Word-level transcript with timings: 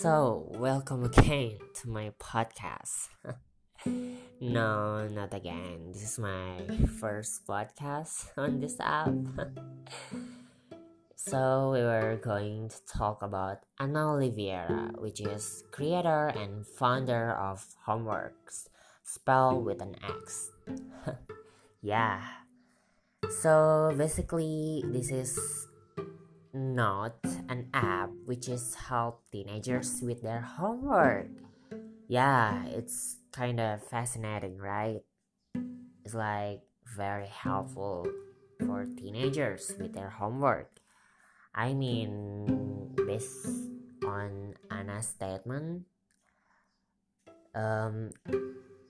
So, 0.00 0.48
welcome 0.56 1.04
again 1.04 1.58
to 1.84 1.90
my 1.90 2.08
podcast. 2.16 3.12
no, 4.40 5.06
not 5.12 5.34
again. 5.34 5.92
This 5.92 6.16
is 6.16 6.18
my 6.18 6.56
first 6.98 7.44
podcast 7.46 8.32
on 8.38 8.60
this 8.60 8.80
app. 8.80 9.12
so, 11.16 11.72
we 11.76 11.80
were 11.84 12.16
going 12.16 12.70
to 12.70 12.76
talk 12.88 13.20
about 13.20 13.58
Ana 13.78 14.16
Oliveira, 14.16 14.88
which 14.96 15.20
is 15.20 15.64
creator 15.70 16.32
and 16.32 16.66
founder 16.66 17.32
of 17.32 17.62
Homeworks, 17.86 18.72
spelled 19.04 19.66
with 19.66 19.82
an 19.82 19.96
X. 20.02 20.50
yeah. 21.82 22.24
So, 23.42 23.92
basically, 23.98 24.82
this 24.86 25.12
is 25.12 25.36
not 26.52 27.16
an 27.48 27.68
app 27.72 28.10
which 28.24 28.48
is 28.48 28.74
help 28.74 29.22
teenagers 29.30 30.00
with 30.02 30.22
their 30.22 30.40
homework. 30.40 31.30
Yeah, 32.08 32.64
it's 32.66 33.16
kind 33.32 33.60
of 33.60 33.82
fascinating, 33.82 34.58
right? 34.58 35.02
It's 36.04 36.14
like 36.14 36.62
very 36.96 37.26
helpful 37.26 38.06
for 38.66 38.86
teenagers 38.96 39.72
with 39.78 39.92
their 39.94 40.10
homework. 40.10 40.80
I 41.54 41.74
mean, 41.74 42.94
based 43.06 43.46
on 44.04 44.54
Anna's 44.70 45.06
statement, 45.06 45.84
um, 47.54 48.10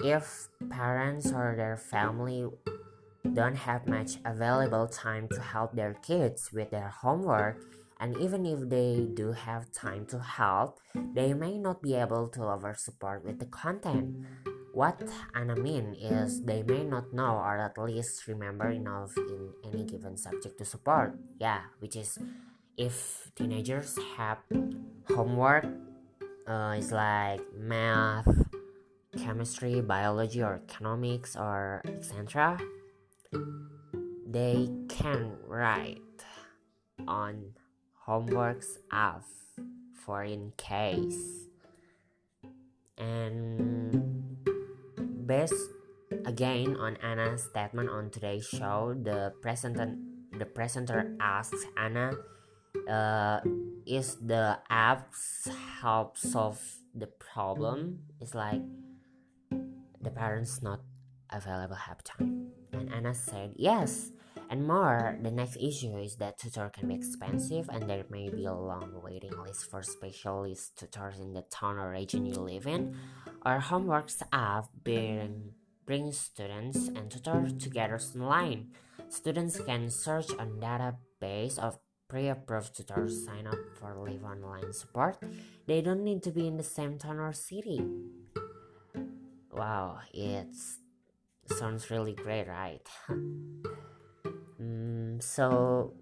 if 0.03 0.49
parents 0.69 1.33
or 1.33 1.55
their 1.57 1.77
family 1.77 2.47
don't 3.33 3.57
have 3.57 3.87
much 3.87 4.17
available 4.25 4.89
time 4.89 5.29
to 5.33 5.41
help 5.41 5.75
their 5.75 5.95
kids 5.95 6.51
with 6.53 6.71
their 6.71 6.89
homework, 6.89 7.63
and 8.01 8.17
even 8.17 8.47
if 8.47 8.69
they 8.69 9.09
do 9.13 9.33
have 9.33 9.71
time 9.73 10.07
to 10.07 10.19
help, 10.19 10.81
they 11.15 11.35
may 11.35 11.59
not 11.59 11.83
be 11.83 11.95
able 11.95 12.29
to 12.29 12.45
over 12.45 12.75
support 12.75 13.25
with 13.25 13.39
the 13.39 13.47
content. 13.47 14.25
What 14.73 15.03
Ana 15.35 15.57
mean 15.57 15.95
is 15.95 16.43
they 16.45 16.63
may 16.63 16.85
not 16.85 17.13
know 17.13 17.37
or 17.37 17.59
at 17.59 17.77
least 17.77 18.27
remember 18.27 18.71
enough 18.71 19.13
in 19.17 19.53
any 19.65 19.85
given 19.85 20.17
subject 20.17 20.57
to 20.59 20.65
support. 20.65 21.19
Yeah, 21.39 21.61
which 21.81 21.97
is 21.97 22.19
if 22.79 23.31
teenagers 23.35 23.99
have 24.17 24.39
homework, 25.09 25.67
uh, 26.47 26.77
it's 26.79 26.93
like 26.93 27.41
math, 27.53 28.29
chemistry, 29.19 29.83
biology, 29.83 30.43
or 30.43 30.63
economics, 30.67 31.37
or 31.37 31.83
etc 31.85 32.59
they 34.27 34.69
can 34.89 35.33
write 35.47 35.99
on 37.07 37.55
homeworks 38.07 38.79
app 38.93 39.25
for 39.95 40.23
in 40.23 40.53
case. 40.57 41.49
And 42.99 44.37
based 45.27 45.55
again 46.27 46.77
on 46.77 46.97
Anna's 46.97 47.45
statement 47.45 47.89
on 47.89 48.11
today's 48.11 48.47
show 48.47 48.95
the 49.01 49.33
presenter 49.41 49.97
the 50.39 50.45
presenter 50.45 51.17
asks 51.21 51.65
Anna 51.77 52.13
uh, 52.89 53.41
is 53.87 54.17
the 54.17 54.59
apps 54.71 55.49
help 55.81 56.17
solve 56.17 56.61
the 56.95 57.07
problem? 57.07 58.01
It's 58.21 58.35
like 58.35 58.63
the 60.01 60.11
parents 60.11 60.63
not 60.63 60.81
available 61.33 61.77
have 61.77 62.03
time 62.05 62.51
and 62.73 62.93
Anna 62.93 63.15
said 63.15 63.53
yes. 63.57 64.11
And 64.49 64.67
more, 64.67 65.17
the 65.23 65.31
next 65.31 65.57
issue 65.57 65.97
is 65.97 66.17
that 66.17 66.39
tutor 66.39 66.71
can 66.71 66.89
be 66.89 66.95
expensive 66.95 67.69
and 67.69 67.89
there 67.89 68.05
may 68.11 68.29
be 68.29 68.47
a 68.47 68.55
long 68.55 69.01
waiting 69.05 69.33
list 69.47 69.71
for 69.71 69.83
specialist 69.83 70.77
tutors 70.77 71.21
in 71.21 71.35
the 71.35 71.43
town 71.43 71.79
or 71.79 71.91
region 71.93 72.27
you 72.27 72.35
live 72.35 72.67
in. 72.67 72.97
Our 73.43 73.61
homeworks 73.61 74.23
app 74.33 74.67
bring, 74.83 75.53
brings 75.87 76.19
students 76.19 76.89
and 76.89 77.11
tutors 77.11 77.53
together 77.63 78.01
online. 78.17 78.71
Students 79.09 79.61
can 79.61 79.89
search 79.89 80.31
on 80.37 80.61
database 80.61 81.57
of 81.59 81.79
pre-approved 82.09 82.75
tutors 82.75 83.25
sign 83.25 83.47
up 83.47 83.59
for 83.79 83.97
live 83.97 84.25
online 84.25 84.73
support. 84.73 85.17
They 85.67 85.81
don't 85.81 86.03
need 86.03 86.25
to 86.25 86.33
be 86.33 86.49
in 86.49 86.57
the 86.57 86.65
same 86.65 86.99
town 86.99 87.21
or 87.21 87.33
city. 87.33 87.81
Wow, 89.53 90.01
it's 90.13 90.80
sounds 91.59 91.91
really 91.91 92.15
great, 92.15 92.47
right? 92.47 92.85
mm, 94.61 95.23
so, 95.23 95.93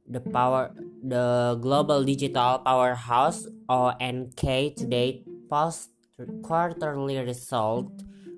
the 0.08 0.20
power 0.20 0.72
the 1.02 1.58
global 1.60 2.04
digital 2.04 2.58
powerhouse 2.60 3.46
onk 3.68 4.76
today 4.76 5.22
post 5.48 5.90
quarterly 6.42 7.18
result 7.18 7.90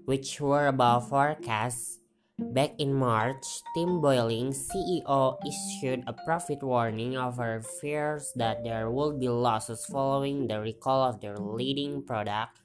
which 0.04 0.40
were 0.40 0.68
above 0.68 1.08
forecast. 1.08 2.00
Back 2.38 2.74
in 2.78 2.92
March, 2.92 3.62
Tim 3.74 4.00
Boiling, 4.00 4.50
CEO, 4.50 5.38
issued 5.46 6.02
a 6.06 6.12
profit 6.12 6.62
warning 6.62 7.16
over 7.16 7.62
fears 7.80 8.32
that 8.34 8.64
there 8.64 8.90
would 8.90 9.20
be 9.20 9.28
losses 9.28 9.86
following 9.86 10.48
the 10.48 10.60
recall 10.60 11.08
of 11.08 11.20
their 11.20 11.38
leading 11.38 12.02
product, 12.02 12.60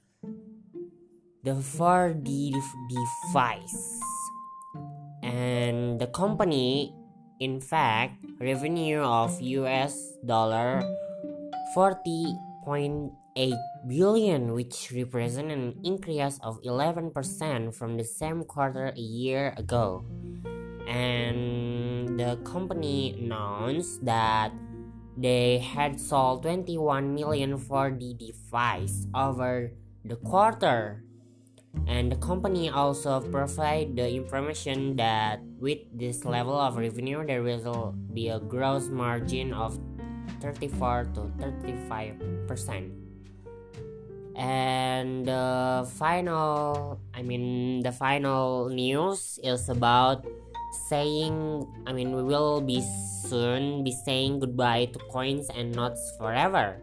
the 1.43 1.55
4D 1.55 2.51
device. 2.89 3.99
And 5.23 5.99
the 5.99 6.07
company, 6.07 6.95
in 7.39 7.61
fact, 7.61 8.19
revenue 8.39 8.99
of 8.99 9.39
US 9.41 9.95
dollar 10.25 10.83
40.8 11.75 13.11
billion, 13.87 14.53
which 14.53 14.91
represents 14.91 15.53
an 15.53 15.79
increase 15.83 16.39
of 16.43 16.61
11% 16.63 17.73
from 17.73 17.97
the 17.97 18.03
same 18.03 18.43
quarter 18.43 18.87
a 18.87 18.99
year 18.99 19.53
ago. 19.55 20.03
And 20.87 22.19
the 22.19 22.35
company 22.43 23.15
announced 23.15 24.03
that 24.03 24.51
they 25.15 25.59
had 25.59 25.99
sold 25.99 26.43
21 26.43 27.13
million 27.13 27.59
4D 27.59 28.17
device 28.17 29.05
over 29.13 29.71
the 30.03 30.15
quarter. 30.15 31.03
And 31.87 32.11
the 32.11 32.15
company 32.17 32.69
also 32.69 33.19
provide 33.19 33.95
the 33.95 34.09
information 34.09 34.95
that 34.97 35.41
with 35.59 35.79
this 35.93 36.23
level 36.23 36.57
of 36.57 36.77
revenue 36.77 37.25
there 37.25 37.43
will 37.43 37.95
be 38.13 38.29
a 38.29 38.39
gross 38.39 38.87
margin 38.87 39.53
of 39.53 39.77
34 40.41 41.11
to 41.15 41.31
35 41.39 42.47
percent. 42.47 42.93
And 44.35 45.25
the 45.25 45.87
final 45.97 46.99
i 47.13 47.21
mean 47.21 47.81
the 47.83 47.91
final 47.91 48.69
news 48.69 49.37
is 49.43 49.67
about 49.67 50.23
saying 50.87 51.65
i 51.87 51.91
mean 51.91 52.15
we 52.15 52.23
will 52.23 52.61
be 52.61 52.79
soon 53.27 53.83
be 53.83 53.91
saying 53.91 54.39
goodbye 54.39 54.85
to 54.85 54.99
coins 55.11 55.49
and 55.51 55.75
notes 55.75 55.99
forever 56.17 56.79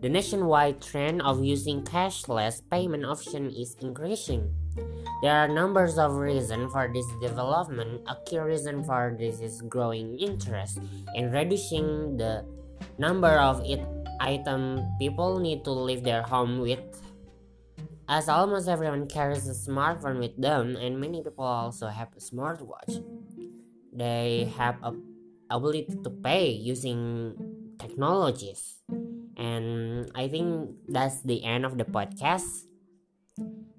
the 0.00 0.08
nationwide 0.08 0.80
trend 0.80 1.22
of 1.22 1.44
using 1.44 1.82
cashless 1.82 2.62
payment 2.70 3.04
option 3.04 3.50
is 3.50 3.76
increasing. 3.80 4.50
There 5.22 5.32
are 5.32 5.48
numbers 5.48 5.98
of 5.98 6.14
reasons 6.14 6.72
for 6.72 6.90
this 6.92 7.06
development. 7.20 8.02
A 8.08 8.16
key 8.26 8.38
reason 8.38 8.82
for 8.84 9.14
this 9.18 9.40
is 9.40 9.62
growing 9.62 10.18
interest 10.18 10.80
in 11.14 11.30
reducing 11.30 12.16
the 12.16 12.44
number 12.98 13.38
of 13.38 13.62
it 13.64 13.80
item 14.20 14.82
people 14.98 15.38
need 15.38 15.64
to 15.64 15.72
leave 15.72 16.02
their 16.02 16.22
home 16.22 16.60
with. 16.60 16.82
As 18.08 18.28
almost 18.28 18.68
everyone 18.68 19.06
carries 19.08 19.48
a 19.48 19.54
smartphone 19.54 20.18
with 20.18 20.36
them 20.40 20.76
and 20.76 21.00
many 21.00 21.22
people 21.22 21.44
also 21.44 21.88
have 21.88 22.08
a 22.16 22.20
smartwatch 22.20 23.02
they 23.92 24.50
have 24.56 24.76
a 24.82 24.92
ability 25.50 25.86
to 26.02 26.08
pay 26.08 26.48
using 26.48 27.36
technologies 27.78 28.80
and 29.36 30.10
i 30.14 30.28
think 30.28 30.70
that's 30.88 31.20
the 31.22 31.44
end 31.44 31.64
of 31.64 31.78
the 31.78 31.84
podcast. 31.84 32.66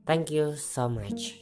Thank 0.06 0.32
you 0.32 0.60
so 0.60 0.90
much. 0.90 1.40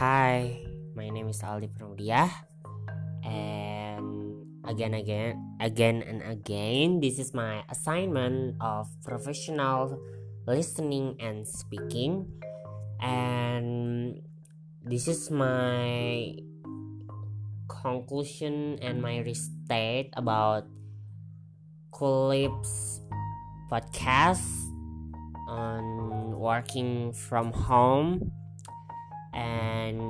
Hi, 0.00 0.64
my 0.96 1.10
name 1.10 1.28
is 1.28 1.42
Aldi 1.44 1.68
Pramudia. 1.76 2.32
And 3.26 4.46
again 4.64 4.94
again 4.94 5.36
again 5.60 6.00
and 6.00 6.22
again 6.22 7.00
this 7.00 7.18
is 7.18 7.34
my 7.34 7.64
assignment 7.68 8.56
of 8.60 8.88
professional 9.04 10.00
listening 10.46 11.18
and 11.20 11.44
speaking. 11.44 12.24
And 13.02 14.22
this 14.88 15.06
is 15.06 15.30
my 15.30 16.32
conclusion 17.68 18.78
and 18.80 19.02
my 19.02 19.20
restate 19.20 20.08
about 20.16 20.64
Clips 21.92 23.00
podcast 23.70 24.40
on 25.48 26.32
working 26.40 27.12
from 27.12 27.52
home. 27.52 28.32
And 29.34 30.00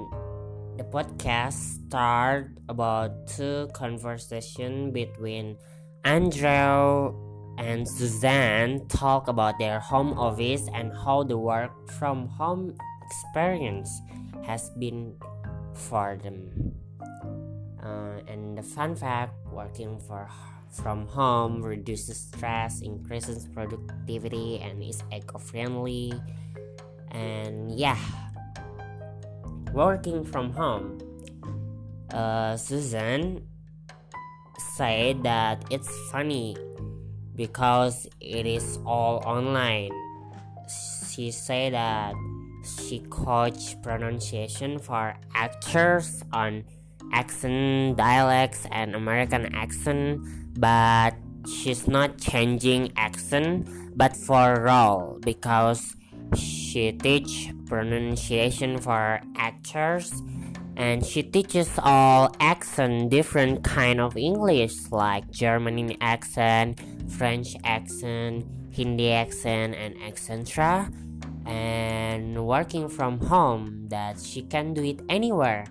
the 0.79 0.87
podcast 0.87 1.59
start 1.87 2.55
about 2.69 3.27
two 3.27 3.69
conversation 3.75 4.93
between 4.93 5.59
Andrew 6.05 7.15
and 7.59 7.83
Suzanne 7.83 8.87
talk 8.87 9.27
about 9.27 9.59
their 9.59 9.81
home 9.81 10.15
office 10.15 10.71
and 10.73 10.93
how 10.95 11.25
the 11.25 11.37
work 11.37 11.91
from 11.99 12.29
home 12.29 12.79
experience 13.03 13.91
has 14.49 14.73
been 14.81 15.13
for 15.77 16.17
them. 16.17 16.73
Uh, 17.85 18.25
and 18.27 18.57
the 18.57 18.63
fun 18.65 18.97
fact 18.97 19.37
working 19.53 20.01
for 20.01 20.27
from 20.73 21.07
home 21.07 21.63
reduces 21.63 22.17
stress, 22.17 22.81
increases 22.81 23.47
productivity, 23.53 24.61
and 24.61 24.83
is 24.83 25.05
eco-friendly. 25.13 26.13
And 27.13 27.73
yeah, 27.73 27.97
working 29.73 30.25
from 30.25 30.53
home. 30.53 30.99
Uh, 32.13 32.57
Susan 32.57 33.45
said 34.77 35.23
that 35.23 35.65
it's 35.71 35.89
funny 36.11 36.57
because 37.35 38.07
it 38.21 38.47
is 38.47 38.79
all 38.85 39.23
online. 39.25 39.93
She 41.09 41.31
said 41.31 41.73
that 41.73 42.15
she 42.69 43.01
coached 43.11 43.83
pronunciation 43.83 44.79
for 44.79 45.15
actors 45.35 46.23
on 46.33 46.65
accent, 47.13 47.97
dialects, 47.97 48.67
and 48.71 48.95
American 48.95 49.55
accent, 49.55 50.21
but 50.59 51.15
she's 51.49 51.89
not 51.89 52.19
changing 52.19 52.93
accent 52.97 53.69
but 53.97 54.17
for 54.17 54.63
role 54.63 55.19
because 55.25 55.97
she 56.37 56.93
teach 56.93 57.51
pronunciation 57.67 58.79
for 58.79 59.21
actors 59.37 60.23
and 60.77 61.05
she 61.05 61.23
teaches 61.23 61.71
all 61.83 62.31
accent 62.39 63.11
different 63.11 63.65
kind 63.65 64.01
of 64.01 64.17
english 64.17 64.91
like 64.93 65.29
german 65.31 65.97
accent 66.01 66.79
french 67.09 67.57
accent 67.65 68.45
hindi 68.71 69.11
accent 69.11 69.75
and 69.75 69.97
etc 70.03 70.91
and 71.49 72.45
working 72.47 72.89
from 72.89 73.19
home 73.19 73.89
that 73.89 74.21
she 74.21 74.43
can 74.43 74.75
do 74.75 74.85
it 74.85 75.01
anywhere. 75.09 75.65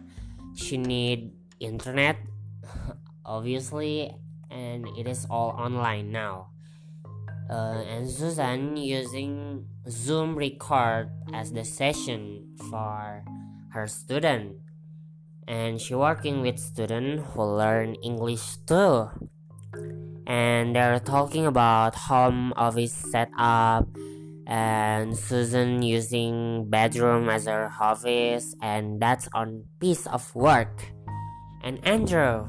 She 0.56 0.78
need 0.78 1.32
internet 1.60 2.18
obviously 3.26 4.12
and 4.50 4.88
it 4.98 5.08
is 5.08 5.28
all 5.30 5.54
online 5.54 6.12
now. 6.12 6.50
Uh, 7.50 7.86
and 7.88 8.10
Susan 8.10 8.76
using 8.76 9.66
Zoom 9.88 10.36
record 10.36 11.10
as 11.34 11.54
the 11.54 11.64
session 11.64 12.58
for 12.70 13.24
her 13.72 13.88
student. 13.88 14.58
And 15.48 15.80
she 15.80 15.96
working 15.96 16.42
with 16.42 16.60
student 16.60 17.22
who 17.22 17.44
learn 17.44 17.96
English 18.04 18.58
too. 18.68 19.08
And 20.28 20.76
they're 20.76 21.00
talking 21.00 21.46
about 21.46 21.96
home 21.96 22.52
office 22.58 22.92
setup 22.92 23.88
and 24.48 25.16
Susan 25.16 25.82
using 25.84 26.70
bedroom 26.70 27.30
as 27.30 27.46
her 27.46 27.70
office 27.80 28.56
and 28.62 29.02
that's 29.02 29.28
on 29.34 29.66
piece 29.80 30.08
of 30.08 30.34
work 30.34 30.94
and 31.64 31.86
Andrew 31.86 32.48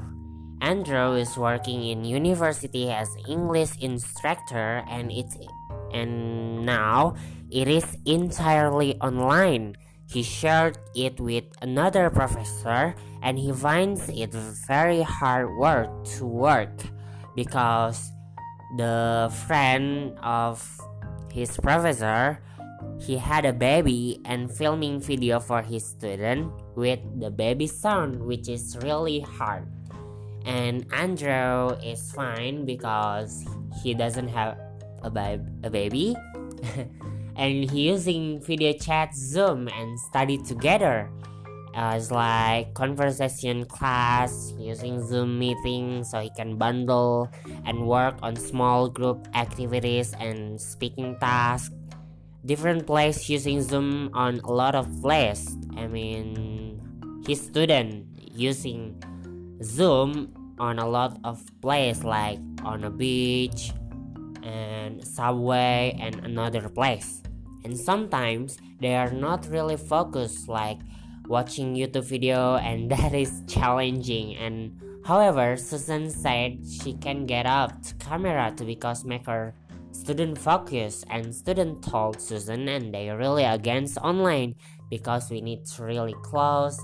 Andrew 0.61 1.13
is 1.13 1.37
working 1.37 1.83
in 1.83 2.03
university 2.03 2.89
as 2.89 3.07
English 3.27 3.77
instructor 3.79 4.83
and 4.89 5.11
it's 5.11 5.35
and 5.93 6.65
now 6.65 7.15
it 7.49 7.67
is 7.67 7.97
entirely 8.05 8.95
online. 9.01 9.75
He 10.11 10.23
shared 10.23 10.77
it 10.95 11.19
with 11.19 11.45
another 11.61 12.09
professor 12.09 12.95
and 13.21 13.39
he 13.39 13.51
finds 13.51 14.09
it 14.09 14.33
very 14.67 15.01
hard 15.01 15.49
work 15.57 15.89
to 16.17 16.25
work 16.25 16.83
because 17.35 18.11
the 18.77 19.31
friend 19.47 20.17
of 20.21 20.61
his 21.31 21.57
professor 21.57 22.39
he 22.99 23.17
had 23.17 23.45
a 23.45 23.53
baby 23.53 24.21
and 24.25 24.51
filming 24.51 24.99
video 24.99 25.39
for 25.39 25.61
his 25.61 25.85
student 25.85 26.51
with 26.75 26.99
the 27.19 27.31
baby 27.31 27.67
sound 27.67 28.21
which 28.21 28.47
is 28.49 28.77
really 28.83 29.19
hard. 29.21 29.67
And 30.45 30.85
Andrew 30.93 31.75
is 31.83 32.11
fine 32.11 32.65
because 32.65 33.45
he 33.83 33.93
doesn't 33.93 34.27
have 34.29 34.57
a, 35.03 35.09
ba- 35.09 35.45
a 35.63 35.69
baby. 35.69 36.15
And 37.39 37.71
he 37.71 37.87
using 37.87 38.41
video 38.41 38.73
chat 38.73 39.15
zoom 39.15 39.69
and 39.69 39.97
study 39.97 40.37
together 40.37 41.09
Uh, 41.79 41.95
as 41.95 42.11
like 42.11 42.73
conversation 42.73 43.63
class 43.63 44.51
using 44.59 44.99
zoom 44.99 45.39
meeting 45.39 46.03
so 46.03 46.19
he 46.19 46.29
can 46.35 46.59
bundle 46.59 47.31
and 47.63 47.87
work 47.87 48.19
on 48.21 48.35
small 48.35 48.89
group 48.89 49.23
activities 49.33 50.11
and 50.19 50.59
speaking 50.59 51.15
tasks. 51.23 51.71
Different 52.43 52.85
place 52.85 53.29
using 53.29 53.61
zoom 53.61 54.11
on 54.11 54.43
a 54.43 54.51
lot 54.51 54.75
of 54.75 54.91
place 55.01 55.55
i 55.77 55.87
mean 55.87 56.83
his 57.25 57.39
student 57.39 58.03
using 58.35 58.99
zoom 59.63 60.35
on 60.59 60.79
a 60.79 60.87
lot 60.87 61.15
of 61.23 61.39
place 61.61 62.03
like 62.03 62.39
on 62.63 62.83
a 62.83 62.89
beach 62.89 63.71
and 64.43 65.05
subway 65.05 65.95
and 65.99 66.15
another 66.25 66.67
place. 66.67 67.21
And 67.63 67.77
sometimes 67.77 68.57
they 68.79 68.95
are 68.95 69.11
not 69.11 69.47
really 69.47 69.77
focused 69.77 70.47
like 70.47 70.79
watching 71.29 71.75
YouTube 71.75 72.03
video 72.03 72.57
and 72.57 72.89
that 72.93 73.13
is 73.13 73.43
challenging. 73.47 74.35
And 74.35 74.73
however 75.05 75.55
Susan 75.55 76.09
said 76.09 76.59
she 76.65 76.97
can 76.97 77.25
get 77.25 77.45
up 77.45 77.81
to 77.83 77.93
camera 77.95 78.51
to 78.57 78.65
because 78.65 79.05
make 79.05 79.27
her 79.27 79.53
student 79.91 80.37
focus 80.37 81.05
and 81.09 81.33
student 81.33 81.81
told 81.83 82.19
Susan 82.19 82.67
and 82.67 82.93
they 82.93 83.09
really 83.09 83.45
against 83.45 83.97
online 83.99 84.55
because 84.89 85.29
we 85.29 85.39
need 85.39 85.65
to 85.65 85.83
really 85.83 86.15
close 86.23 86.79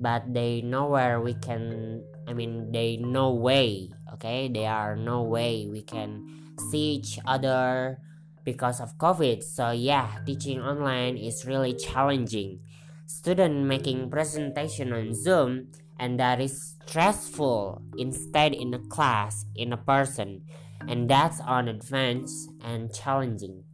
but 0.00 0.22
they 0.32 0.62
know 0.62 0.86
where 0.86 1.20
we 1.20 1.34
can 1.34 2.02
I 2.26 2.32
mean 2.32 2.70
they 2.70 2.96
no 2.96 3.34
way 3.34 3.90
okay? 4.14 4.48
There 4.48 4.70
are 4.70 4.96
no 4.96 5.22
way 5.22 5.66
we 5.70 5.82
can 5.82 6.54
see 6.70 6.98
each 6.98 7.18
other 7.26 7.98
because 8.44 8.80
of 8.80 8.96
COVID. 8.98 9.42
So 9.42 9.70
yeah 9.70 10.18
teaching 10.24 10.60
online 10.60 11.16
is 11.16 11.44
really 11.46 11.74
challenging 11.74 12.60
student 13.08 13.64
making 13.64 14.10
presentation 14.10 14.92
on 14.92 15.14
Zoom 15.16 15.72
and 15.98 16.20
that 16.20 16.40
is 16.40 16.76
stressful 16.86 17.80
instead 17.96 18.52
in 18.52 18.74
a 18.74 18.78
class 18.78 19.46
in 19.56 19.72
a 19.72 19.76
person. 19.80 20.42
And 20.86 21.08
that's 21.08 21.40
on 21.40 21.68
advanced 21.68 22.50
and 22.62 22.92
challenging. 22.92 23.64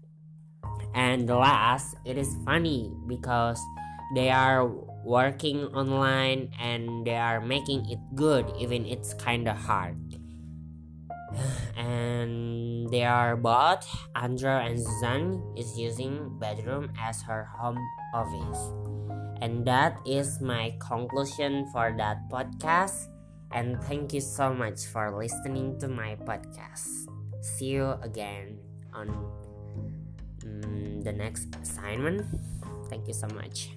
And 0.94 1.28
last 1.28 1.96
it 2.06 2.16
is 2.16 2.30
funny 2.46 2.94
because 3.08 3.60
they 4.14 4.30
are 4.30 4.70
working 5.04 5.66
online 5.74 6.50
and 6.60 7.04
they 7.04 7.16
are 7.16 7.40
making 7.40 7.90
it 7.90 7.98
good 8.14 8.46
even 8.58 8.86
it's 8.86 9.12
kind 9.14 9.48
of 9.48 9.58
hard. 9.58 9.98
And 11.76 12.88
they 12.92 13.04
are 13.04 13.36
both 13.36 13.84
andrew 14.14 14.54
and 14.54 14.78
suzanne 14.78 15.42
is 15.56 15.76
using 15.76 16.38
bedroom 16.38 16.92
as 17.00 17.22
her 17.22 17.44
home 17.58 17.80
office 18.14 18.83
and 19.44 19.60
that 19.68 20.00
is 20.08 20.40
my 20.40 20.72
conclusion 20.80 21.68
for 21.68 21.92
that 22.00 22.16
podcast. 22.32 23.12
And 23.52 23.76
thank 23.84 24.16
you 24.16 24.24
so 24.24 24.56
much 24.56 24.88
for 24.88 25.12
listening 25.12 25.76
to 25.84 25.86
my 25.86 26.16
podcast. 26.24 26.88
See 27.44 27.76
you 27.76 27.92
again 28.00 28.56
on 28.96 29.12
um, 30.48 31.02
the 31.04 31.12
next 31.12 31.52
assignment. 31.60 32.24
Thank 32.88 33.04
you 33.06 33.12
so 33.12 33.28
much. 33.36 33.76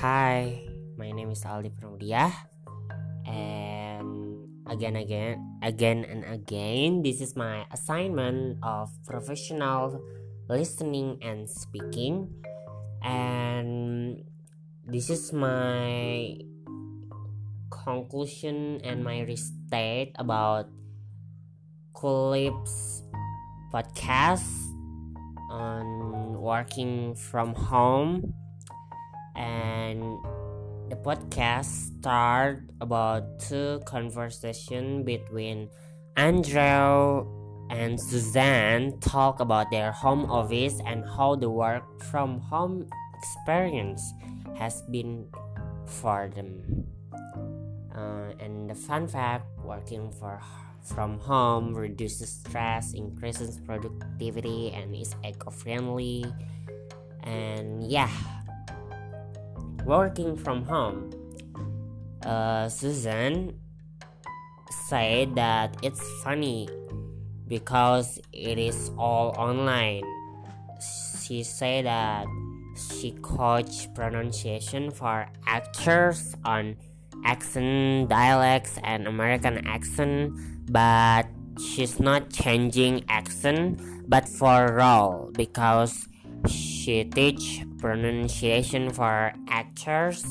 Hi, 0.00 0.64
my 0.96 1.12
name 1.12 1.28
is 1.28 1.44
Aldi 1.44 1.76
Pramudia 1.76 2.55
again 4.68 4.96
again 4.96 5.58
again 5.62 6.04
and 6.04 6.24
again 6.24 7.02
this 7.02 7.20
is 7.20 7.36
my 7.36 7.66
assignment 7.70 8.58
of 8.62 8.90
professional 9.06 10.02
listening 10.48 11.18
and 11.22 11.50
speaking. 11.50 12.30
And 13.02 14.24
this 14.86 15.10
is 15.10 15.32
my 15.32 16.38
conclusion 17.70 18.80
and 18.82 19.04
my 19.04 19.22
restate 19.22 20.14
about 20.18 20.66
Clips 21.94 23.02
podcast 23.72 24.46
on 25.50 26.38
working 26.40 27.14
from 27.14 27.54
home 27.54 28.34
podcast 31.06 32.02
start 32.02 32.66
about 32.82 33.38
two 33.38 33.78
conversation 33.86 35.06
between 35.06 35.70
Andrew 36.18 37.22
and 37.70 37.94
Suzanne 37.94 38.98
talk 38.98 39.38
about 39.38 39.70
their 39.70 39.92
home 39.92 40.26
office 40.26 40.82
and 40.82 41.06
how 41.06 41.38
the 41.38 41.48
work 41.48 41.86
from 42.10 42.42
home 42.42 42.90
experience 43.14 44.02
has 44.58 44.82
been 44.90 45.30
for 45.86 46.26
them. 46.34 46.82
Uh, 47.94 48.34
and 48.42 48.68
the 48.68 48.74
fun 48.74 49.06
fact 49.06 49.46
working 49.62 50.10
for 50.10 50.42
from 50.82 51.20
home 51.22 51.70
reduces 51.72 52.42
stress, 52.42 52.94
increases 52.94 53.60
productivity, 53.62 54.74
and 54.74 54.90
is 54.90 55.14
eco 55.22 55.50
friendly. 55.50 56.26
And 57.22 57.86
yeah, 57.86 58.10
working 59.86 60.36
from 60.36 60.64
home, 60.66 61.10
uh, 62.26 62.68
Susan 62.68 63.54
said 64.88 65.34
that 65.36 65.76
it's 65.82 66.02
funny 66.22 66.68
because 67.46 68.18
it 68.32 68.58
is 68.58 68.90
all 68.98 69.30
online. 69.38 70.02
She 71.22 71.44
said 71.44 71.86
that 71.86 72.26
she 72.76 73.12
coached 73.22 73.94
pronunciation 73.94 74.90
for 74.90 75.28
actors 75.46 76.34
on 76.44 76.76
accent, 77.24 78.10
dialects, 78.10 78.78
and 78.82 79.06
American 79.06 79.66
accent, 79.66 80.34
but 80.70 81.26
she's 81.62 81.98
not 82.00 82.30
changing 82.30 83.04
accent, 83.08 83.80
but 84.08 84.28
for 84.28 84.74
role 84.74 85.30
because 85.34 86.06
she 86.46 87.04
teach 87.04 87.62
pronunciation 87.78 88.90
for 88.90 89.32
actors 89.48 90.24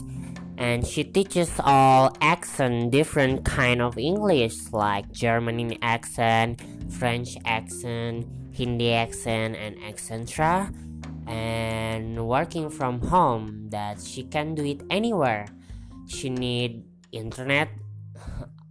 and 0.58 0.88
she 0.88 1.04
teaches 1.04 1.52
all 1.60 2.16
accent 2.22 2.92
different 2.92 3.44
kind 3.44 3.82
of 3.82 3.98
english 3.98 4.72
like 4.72 5.12
german 5.12 5.76
accent 5.82 6.62
french 6.90 7.36
accent 7.46 8.26
hindi 8.52 8.94
accent 8.94 9.56
and 9.56 9.76
etc 9.84 10.72
and 11.28 12.28
working 12.28 12.70
from 12.70 13.02
home 13.02 13.70
that 13.70 14.00
she 14.00 14.24
can 14.24 14.54
do 14.54 14.64
it 14.64 14.82
anywhere. 14.90 15.48
She 16.08 16.30
need 16.30 16.84
internet 17.12 17.70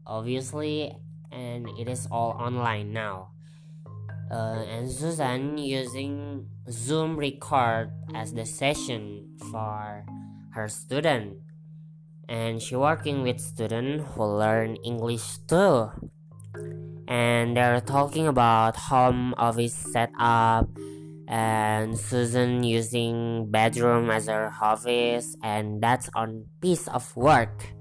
obviously 0.06 0.92
and 1.32 1.68
it 1.78 1.88
is 1.88 2.06
all 2.10 2.32
online 2.38 2.92
now 2.92 3.30
uh, 4.30 4.64
and 4.68 4.90
Susan 4.90 5.58
using 5.58 6.46
Zoom 6.70 7.16
record 7.16 7.90
as 8.14 8.32
the 8.32 8.46
session 8.46 9.36
for 9.50 10.04
her 10.52 10.68
student. 10.68 11.38
And 12.28 12.62
she 12.62 12.76
working 12.76 13.22
with 13.22 13.40
student 13.40 14.00
who 14.00 14.24
learn 14.24 14.76
English 14.84 15.38
too. 15.46 15.90
And 17.06 17.56
they're 17.56 17.80
talking 17.80 18.26
about 18.26 18.76
home 18.76 19.34
office 19.36 19.74
setup 19.74 20.68
and 21.28 21.98
Susan 21.98 22.62
using 22.62 23.50
bedroom 23.50 24.10
as 24.10 24.26
her 24.26 24.52
office 24.60 25.36
and 25.42 25.82
that's 25.82 26.08
on 26.14 26.46
piece 26.60 26.88
of 26.88 27.14
work. 27.16 27.74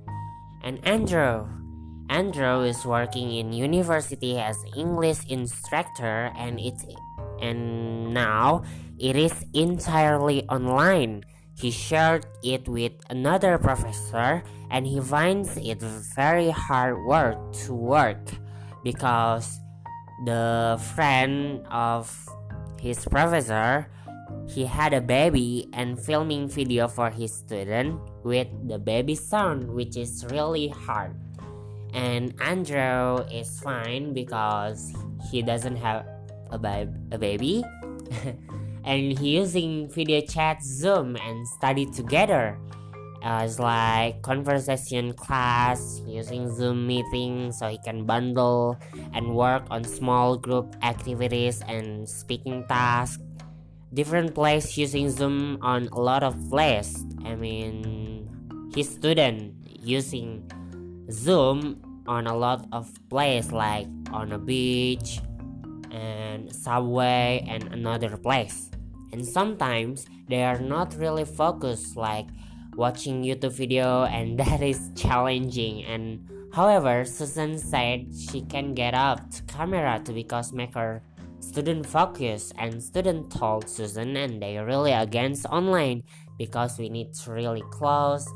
And 0.64 0.80
Andrew 0.86 1.48
Andrew 2.10 2.62
is 2.62 2.86
working 2.86 3.32
in 3.34 3.54
university 3.54 4.40
as 4.40 4.58
English 4.76 5.26
instructor 5.30 6.32
and 6.38 6.60
it's 6.60 6.86
and 7.42 8.14
now 8.14 8.64
it 9.00 9.16
is 9.16 9.46
entirely 9.54 10.44
online. 10.50 11.24
He 11.56 11.72
shared 11.72 12.26
it 12.44 12.68
with 12.68 12.94
another 13.10 13.58
professor 13.58 14.44
and 14.72 14.88
he 14.88 15.00
finds 15.00 15.56
it 15.58 15.80
very 16.16 16.50
hard 16.50 16.98
work 17.06 17.38
to 17.66 17.74
work 17.74 18.32
because 18.84 19.60
the 20.26 20.80
friend 20.96 21.66
of 21.70 22.10
his 22.82 23.06
professor 23.06 23.88
he 24.48 24.66
had 24.66 24.94
a 24.94 25.02
baby 25.02 25.70
and 25.74 26.00
filming 26.00 26.48
video 26.50 26.88
for 26.88 27.10
his 27.10 27.34
student 27.34 28.00
with 28.24 28.48
the 28.68 28.80
baby 28.80 29.16
sound 29.16 29.70
which 29.72 29.96
is 29.96 30.26
really 30.32 30.68
hard 30.68 31.16
and 31.94 32.34
Andrew 32.42 33.24
is 33.32 33.60
fine 33.62 34.14
because 34.14 34.94
he 35.32 35.42
doesn't 35.42 35.78
have 35.78 36.06
a, 36.52 36.58
ba- 36.58 36.94
a 37.12 37.18
baby. 37.18 37.64
And 38.84 39.18
he 39.18 39.40
using 39.40 39.88
video 39.88 40.20
chat 40.20 40.62
zoom 40.62 41.16
and 41.16 41.48
study 41.48 41.86
together. 41.88 42.60
Uh, 43.24 43.48
As 43.48 43.56
like 43.56 44.20
conversation 44.22 45.16
class 45.16 46.04
using 46.04 46.52
zoom 46.52 46.84
meeting 46.84 47.56
so 47.56 47.72
he 47.72 47.80
can 47.80 48.04
bundle 48.04 48.76
and 49.16 49.32
work 49.32 49.64
on 49.72 49.88
small 49.88 50.36
group 50.36 50.76
activities 50.84 51.64
and 51.72 52.04
speaking 52.04 52.68
tasks 52.68 53.24
different 53.96 54.36
place 54.36 54.76
using 54.76 55.08
zoom 55.08 55.56
on 55.62 55.88
a 55.96 56.02
lot 56.02 56.20
of 56.20 56.36
place. 56.52 57.00
I 57.24 57.40
mean 57.40 58.28
his 58.76 58.90
student 58.92 59.56
using 59.80 60.44
Zoom 61.12 61.83
on 62.08 62.28
a 62.28 62.36
lot 62.36 62.68
of 62.72 62.90
place 63.10 63.52
like 63.52 63.88
on 64.12 64.32
a 64.32 64.38
beach 64.38 65.22
and 65.92 66.54
subway 66.54 67.46
and 67.48 67.64
another 67.72 68.18
place. 68.18 68.70
And 69.12 69.26
sometimes 69.26 70.06
they 70.28 70.44
are 70.44 70.60
not 70.60 70.96
really 70.96 71.26
focused 71.26 71.96
like 71.96 72.28
watching 72.76 73.24
YouTube 73.24 73.54
video 73.54 74.04
and 74.18 74.40
that 74.40 74.62
is 74.62 74.90
challenging 74.96 75.84
and 75.86 76.28
however 76.54 77.06
Susan 77.06 77.58
said 77.58 78.08
she 78.14 78.42
can 78.42 78.74
get 78.74 78.94
up 78.94 79.30
to 79.30 79.44
camera 79.44 80.02
to 80.06 80.14
because 80.14 80.54
make 80.54 80.74
her 80.74 81.02
student 81.40 81.86
focus 81.86 82.52
and 82.58 82.82
student 82.82 83.32
told 83.32 83.70
Susan 83.70 84.16
and 84.18 84.42
they 84.42 84.58
really 84.58 84.92
against 84.92 85.46
online 85.48 86.04
because 86.38 86.80
we 86.80 86.90
need 86.90 87.14
to 87.14 87.32
really 87.32 87.64
close 87.70 88.28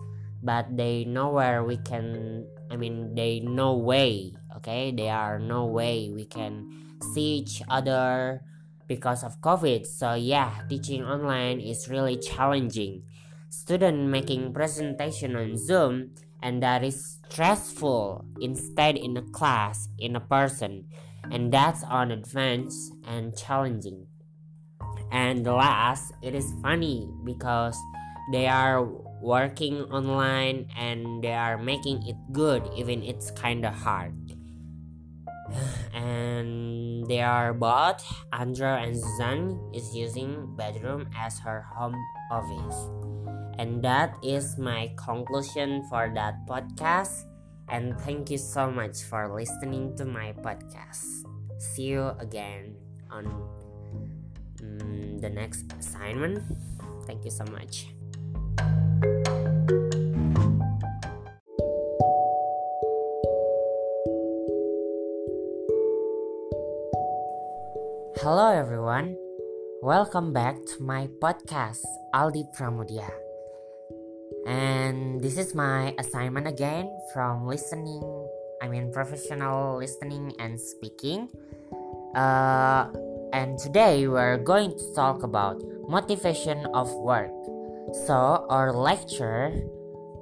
but 0.44 0.66
they 0.76 1.04
know 1.06 1.30
where 1.30 1.64
we 1.64 1.78
can 1.78 2.46
I 2.70 2.76
mean 2.76 3.16
they 3.16 3.40
no 3.40 3.76
way 3.78 4.34
okay? 4.58 4.92
There 4.92 5.14
are 5.14 5.40
no 5.40 5.66
way 5.66 6.12
we 6.14 6.26
can 6.26 6.98
see 7.14 7.46
each 7.46 7.62
other 7.70 8.42
because 8.88 9.24
of 9.24 9.42
COVID. 9.42 9.86
So 9.86 10.14
yeah 10.14 10.52
teaching 10.70 11.04
online 11.04 11.60
is 11.60 11.90
really 11.90 12.18
challenging. 12.18 13.04
Student 13.50 14.10
making 14.10 14.54
presentation 14.54 15.36
on 15.36 15.58
Zoom 15.58 16.12
and 16.42 16.62
that 16.62 16.84
is 16.84 17.18
stressful 17.30 18.26
instead 18.42 18.98
in 18.98 19.18
a 19.18 19.22
class 19.22 19.90
in 19.98 20.16
a 20.16 20.20
person. 20.20 20.86
And 21.32 21.52
that's 21.52 21.84
on 21.84 22.12
advanced 22.12 22.94
and 23.06 23.36
challenging. 23.36 24.08
And 25.12 25.46
last 25.46 26.14
it 26.22 26.36
is 26.36 26.54
funny 26.62 27.10
because 27.24 27.78
they 28.32 28.48
are 28.48 28.86
working 29.22 29.82
online 29.90 30.68
and 30.78 31.24
they 31.24 31.34
are 31.34 31.58
making 31.58 32.06
it 32.08 32.16
good 32.32 32.64
even 32.76 33.04
it's 33.04 33.32
kind 33.32 33.66
of 33.66 33.74
hard. 33.74 34.14
And 35.94 37.08
they 37.08 37.22
are 37.22 37.54
both 37.54 38.04
andrea 38.34 38.78
and 38.84 38.96
suzanne 38.96 39.58
is 39.74 39.96
using 39.96 40.56
bedroom 40.56 41.10
as 41.16 41.40
her 41.40 41.62
home 41.62 41.96
office. 42.32 42.78
And 43.58 43.82
that 43.84 44.16
is 44.22 44.58
my 44.58 44.94
conclusion 44.98 45.84
for 45.90 46.12
that 46.14 46.46
podcast. 46.46 47.26
And 47.70 48.00
thank 48.02 48.30
you 48.30 48.38
so 48.38 48.70
much 48.70 49.02
for 49.02 49.34
listening 49.34 49.98
to 49.98 50.06
my 50.06 50.34
podcast. 50.46 51.26
See 51.58 51.90
you 51.90 52.14
again 52.20 52.76
on 53.10 53.26
um, 54.62 55.18
the 55.18 55.30
next 55.30 55.66
assignment. 55.74 56.44
Thank 57.08 57.26
you 57.26 57.32
so 57.32 57.46
much 57.46 57.97
Hello 68.18 68.50
everyone, 68.50 69.14
welcome 69.86 70.34
back 70.34 70.58
to 70.74 70.82
my 70.82 71.06
podcast 71.22 71.86
Aldi 72.18 72.50
Pramudiya. 72.58 73.06
And 74.50 75.22
this 75.22 75.38
is 75.38 75.54
my 75.54 75.94
assignment 76.02 76.50
again 76.50 76.90
from 77.14 77.46
listening, 77.46 78.02
I 78.58 78.74
mean 78.74 78.90
professional 78.90 79.78
listening 79.78 80.34
and 80.42 80.58
speaking. 80.58 81.30
Uh, 82.18 82.90
and 83.38 83.62
today 83.62 84.10
we're 84.10 84.42
going 84.42 84.74
to 84.74 84.86
talk 84.98 85.22
about 85.22 85.62
motivation 85.86 86.66
of 86.74 86.90
work. 86.98 87.30
So 88.10 88.50
our 88.50 88.74
lecturer, 88.74 89.54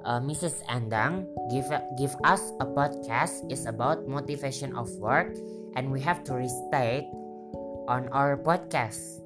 uh, 0.04 0.20
Mrs. 0.20 0.60
Andang, 0.68 1.24
give 1.48 1.72
give 1.96 2.12
us 2.28 2.44
a 2.60 2.68
podcast 2.68 3.48
is 3.48 3.64
about 3.64 4.04
motivation 4.04 4.76
of 4.76 4.92
work, 5.00 5.32
and 5.80 5.88
we 5.88 6.04
have 6.04 6.20
to 6.28 6.36
restate 6.36 7.08
on 7.88 8.08
our 8.10 8.36
podcast. 8.36 9.22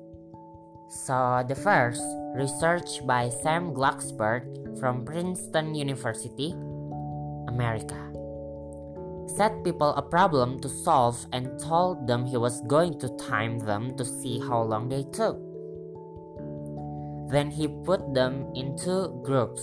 So, 1.06 1.44
the 1.46 1.54
first, 1.54 2.02
research 2.34 3.06
by 3.06 3.30
Sam 3.42 3.72
Glucksberg 3.72 4.44
from 4.78 5.04
Princeton 5.04 5.74
University, 5.74 6.52
America. 7.48 7.98
Set 9.36 9.62
people 9.62 9.94
a 9.94 10.02
problem 10.02 10.58
to 10.60 10.68
solve 10.68 11.24
and 11.32 11.58
told 11.60 12.06
them 12.06 12.26
he 12.26 12.36
was 12.36 12.60
going 12.66 12.98
to 12.98 13.08
time 13.16 13.58
them 13.58 13.96
to 13.96 14.04
see 14.04 14.40
how 14.40 14.62
long 14.62 14.88
they 14.88 15.04
took. 15.14 15.38
Then 17.30 17.50
he 17.50 17.68
put 17.86 18.12
them 18.12 18.50
into 18.54 19.14
groups. 19.22 19.62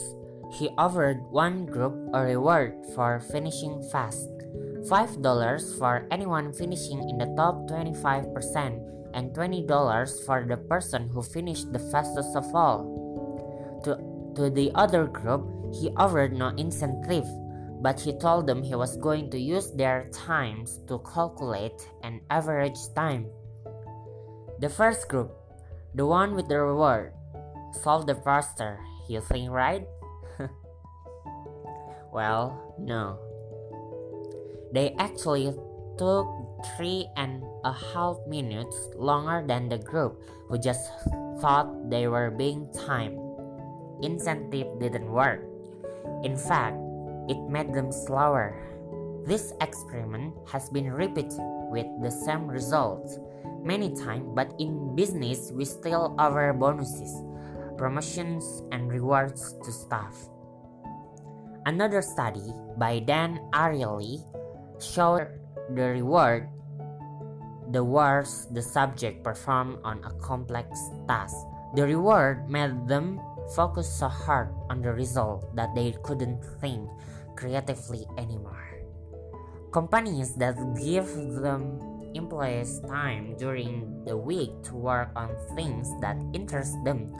He 0.55 0.71
offered 0.77 1.19
one 1.29 1.65
group 1.65 1.93
a 2.13 2.23
reward 2.23 2.79
for 2.95 3.19
finishing 3.19 3.83
fast 3.91 4.31
$5 4.87 5.19
for 5.77 6.07
anyone 6.11 6.53
finishing 6.53 7.03
in 7.09 7.17
the 7.17 7.27
top 7.35 7.67
25%, 7.67 8.31
and 9.17 9.33
$20 9.33 9.65
for 10.27 10.45
the 10.45 10.57
person 10.69 11.09
who 11.09 11.23
finished 11.23 11.73
the 11.73 11.81
fastest 11.89 12.37
of 12.37 12.45
all. 12.53 12.85
To, 13.83 13.97
to 14.37 14.53
the 14.53 14.69
other 14.75 15.07
group, 15.09 15.73
he 15.73 15.89
offered 15.97 16.33
no 16.33 16.49
incentive, 16.49 17.25
but 17.81 17.99
he 17.99 18.13
told 18.19 18.45
them 18.45 18.61
he 18.61 18.75
was 18.75 18.95
going 18.97 19.31
to 19.31 19.39
use 19.39 19.71
their 19.71 20.07
times 20.13 20.79
to 20.87 21.01
calculate 21.01 21.81
an 22.03 22.21
average 22.29 22.77
time. 22.95 23.25
The 24.59 24.69
first 24.69 25.09
group, 25.09 25.33
the 25.95 26.05
one 26.05 26.35
with 26.35 26.47
the 26.47 26.61
reward, 26.61 27.11
solved 27.81 28.07
the 28.07 28.15
faster, 28.21 28.77
you 29.09 29.21
think, 29.21 29.49
right? 29.49 29.87
well, 32.13 32.75
no. 32.77 33.17
They 34.73 34.93
actually 34.99 35.55
took 35.97 36.27
three 36.75 37.09
and 37.15 37.43
a 37.63 37.71
half 37.71 38.17
minutes 38.27 38.89
longer 38.95 39.45
than 39.45 39.69
the 39.69 39.77
group 39.77 40.21
who 40.47 40.57
just 40.57 40.89
thought 41.39 41.89
they 41.89 42.07
were 42.07 42.31
being 42.31 42.67
timed. 42.73 43.19
Incentive 44.01 44.79
didn't 44.79 45.09
work. 45.09 45.41
In 46.23 46.37
fact, 46.37 46.77
it 47.29 47.37
made 47.49 47.73
them 47.73 47.91
slower. 47.91 48.55
This 49.25 49.53
experiment 49.61 50.33
has 50.47 50.69
been 50.69 50.91
repeated 50.91 51.37
with 51.69 51.87
the 52.01 52.11
same 52.11 52.47
results 52.47 53.19
many 53.63 53.93
times, 53.93 54.31
but 54.33 54.53
in 54.59 54.95
business, 54.95 55.51
we 55.51 55.65
still 55.65 56.15
offer 56.17 56.53
bonuses, 56.53 57.11
promotions, 57.77 58.63
and 58.71 58.89
rewards 58.89 59.53
to 59.63 59.71
staff. 59.71 60.15
Another 61.65 62.01
study 62.01 62.53
by 62.77 62.99
Dan 62.99 63.43
Ariely 63.51 64.23
showed 64.79 65.27
the 65.75 65.83
reward 65.99 66.49
the 67.71 67.83
worse 67.83 68.47
the 68.51 68.61
subject 68.61 69.23
performed 69.23 69.79
on 69.83 69.99
a 70.03 70.11
complex 70.23 70.71
task. 71.07 71.35
The 71.75 71.83
reward 71.83 72.49
made 72.49 72.87
them 72.87 73.19
focus 73.55 73.87
so 73.87 74.07
hard 74.07 74.49
on 74.69 74.81
the 74.81 74.93
result 74.93 75.55
that 75.55 75.75
they 75.75 75.95
couldn't 76.03 76.39
think 76.61 76.87
creatively 77.35 78.07
anymore. 78.17 78.79
Companies 79.71 80.35
that 80.35 80.55
give 80.79 81.07
them 81.43 81.79
employees 82.15 82.79
time 82.87 83.35
during 83.37 84.03
the 84.05 84.15
week 84.15 84.51
to 84.63 84.75
work 84.75 85.11
on 85.15 85.29
things 85.55 85.91
that 85.99 86.17
interest 86.33 86.73
them 86.83 87.11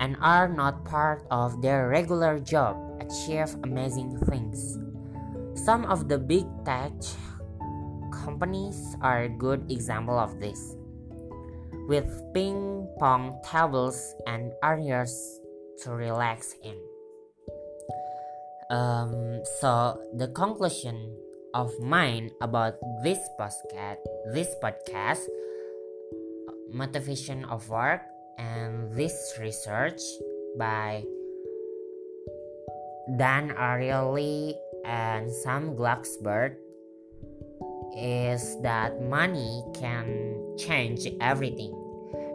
and 0.00 0.16
are 0.20 0.48
not 0.48 0.84
part 0.84 1.22
of 1.30 1.60
their 1.60 1.88
regular 1.88 2.40
job 2.40 2.76
achieve 2.98 3.54
amazing 3.62 4.18
things. 4.26 4.78
Some 5.54 5.84
of 5.84 6.08
the 6.08 6.18
big 6.18 6.48
tech 6.64 6.92
companies 8.22 8.78
are 9.02 9.26
a 9.26 9.28
good 9.28 9.66
example 9.70 10.18
of 10.18 10.38
this. 10.38 10.76
With 11.90 12.06
ping 12.32 12.86
pong 12.98 13.42
tables 13.42 13.98
and 14.26 14.54
areas 14.62 15.10
to 15.82 15.90
relax 15.90 16.54
in. 16.62 16.78
Um, 18.70 19.42
so 19.58 20.00
the 20.14 20.28
conclusion 20.28 21.18
of 21.52 21.74
mine 21.80 22.30
about 22.40 22.78
this 23.02 23.18
podcast, 23.38 23.98
this 24.32 24.54
podcast, 24.62 25.26
motivation 26.72 27.44
of 27.46 27.68
work, 27.68 28.00
and 28.38 28.94
this 28.94 29.34
research 29.40 30.00
by 30.56 31.04
Dan 33.18 33.50
Ariely 33.58 34.54
and 34.86 35.30
Sam 35.30 35.74
Glucksberg 35.76 36.61
is 37.96 38.60
that 38.62 39.00
money 39.02 39.62
can 39.74 40.56
change 40.56 41.06
everything. 41.20 41.72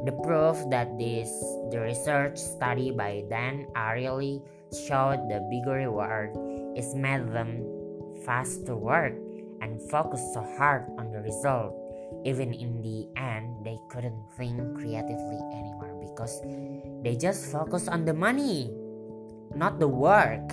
The 0.06 0.14
proof 0.24 0.58
that 0.70 0.98
this 0.98 1.30
the 1.72 1.82
research 1.82 2.38
study 2.38 2.92
by 2.92 3.26
Dan 3.30 3.66
Ariely 3.76 4.42
showed 4.72 5.26
the 5.30 5.42
bigger 5.50 5.90
reward 5.90 6.38
is 6.78 6.94
made 6.94 7.34
them 7.34 7.66
fast 8.26 8.66
to 8.68 8.76
work 8.76 9.14
and 9.62 9.82
focus 9.90 10.22
so 10.34 10.46
hard 10.58 10.86
on 10.98 11.12
the 11.12 11.20
result. 11.22 11.74
Even 12.26 12.54
in 12.54 12.82
the 12.82 13.10
end, 13.20 13.66
they 13.66 13.78
couldn't 13.90 14.22
think 14.38 14.60
creatively 14.78 15.42
anymore 15.52 15.98
because 16.00 16.42
they 17.04 17.16
just 17.16 17.52
focus 17.52 17.88
on 17.88 18.06
the 18.06 18.14
money, 18.14 18.72
not 19.56 19.80
the 19.80 19.88
work. 19.88 20.46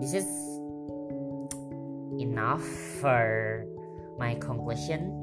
This 0.00 0.14
is 0.14 0.28
enough 2.20 2.62
for 3.00 3.66
my 4.18 4.34
conclusion 4.36 5.14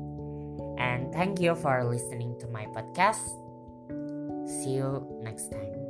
and 0.79 1.11
thank 1.13 1.39
you 1.39 1.55
for 1.55 1.83
listening 1.83 2.35
to 2.39 2.47
my 2.47 2.65
podcast 2.75 3.23
See 4.45 4.75
you 4.77 5.05
next 5.23 5.51
time. 5.51 5.84